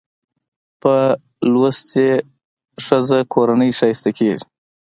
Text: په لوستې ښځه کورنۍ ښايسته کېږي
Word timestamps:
په 0.81 0.95
لوستې 1.51 2.07
ښځه 2.85 3.19
کورنۍ 3.33 3.71
ښايسته 3.79 4.11
کېږي 4.17 4.45